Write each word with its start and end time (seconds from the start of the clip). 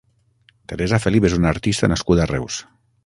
Teresa 0.71 0.99
Felip 1.03 1.27
és 1.31 1.35
una 1.39 1.51
artista 1.51 1.91
nascuda 1.93 2.25
a 2.25 2.27
Reus. 2.33 2.59